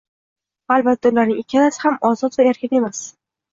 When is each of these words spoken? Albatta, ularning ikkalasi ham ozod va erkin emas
Albatta, 0.75 1.11
ularning 1.13 1.43
ikkalasi 1.43 1.85
ham 1.85 2.01
ozod 2.11 2.41
va 2.43 2.49
erkin 2.55 2.77
emas 2.83 3.07